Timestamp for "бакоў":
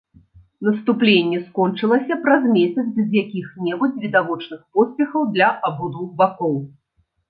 6.23-6.63